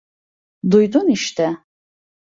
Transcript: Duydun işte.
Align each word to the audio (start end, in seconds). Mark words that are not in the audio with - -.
Duydun 0.71 1.07
işte. 1.09 1.55